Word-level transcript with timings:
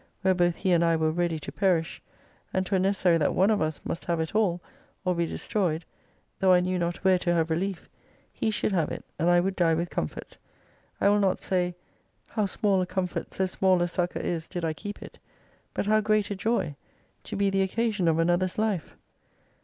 ere 0.25 0.33
both 0.33 0.55
he 0.55 0.71
and 0.71 0.83
I 0.83 0.95
were 0.95 1.11
ready 1.11 1.37
to 1.37 1.51
perish, 1.51 2.01
and 2.51 2.65
'twere 2.65 2.79
necessary 2.81 3.19
that 3.19 3.35
one 3.35 3.51
of 3.51 3.61
us 3.61 3.79
must 3.83 4.05
have 4.05 4.19
it 4.19 4.33
all 4.33 4.59
or 5.05 5.13
be 5.13 5.27
destroyed, 5.27 5.85
though 6.39 6.53
I 6.53 6.59
knew 6.59 6.79
not 6.79 6.97
where 7.03 7.19
to 7.19 7.31
have 7.35 7.49
reUef, 7.49 7.87
he 8.33 8.49
should 8.49 8.71
have 8.71 8.89
it, 8.91 9.05
and 9.19 9.29
I 9.29 9.39
would 9.39 9.55
die 9.55 9.75
with 9.75 9.91
comfort. 9.91 10.39
I 10.99 11.07
will 11.09 11.19
not 11.19 11.39
say, 11.39 11.75
How 12.25 12.47
small 12.47 12.81
a 12.81 12.87
comfort 12.87 13.31
so 13.31 13.45
small 13.45 13.79
a 13.83 13.87
succour 13.87 14.23
is 14.23 14.47
did 14.49 14.65
I 14.65 14.73
keep 14.73 15.03
it: 15.03 15.19
but 15.71 15.85
how 15.85 16.01
great 16.01 16.31
a 16.31 16.35
joy, 16.35 16.75
to 17.25 17.35
be 17.35 17.51
the 17.51 17.61
occasion 17.61 18.07
of 18.07 18.17
another's 18.17 18.57
life 18.57 18.97